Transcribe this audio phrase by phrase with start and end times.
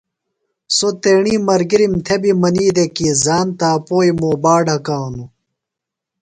[0.75, 5.29] سوۡ تیݨی ملگِرِم تھےۡ بیۡ منی دےۡ کی زان تاپوئیۡ موبا ڈھکانُوۡ۔